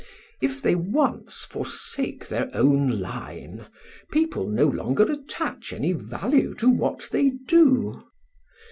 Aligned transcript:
If 0.41 0.63
they 0.63 0.73
once 0.73 1.43
forsake 1.43 2.27
their 2.27 2.49
own 2.55 2.99
line 3.01 3.67
people 4.11 4.49
no 4.49 4.65
longer 4.65 5.03
attach 5.03 5.71
any 5.71 5.91
value 5.93 6.55
to 6.55 6.67
what 6.71 7.09
they 7.11 7.29
do. 7.45 8.03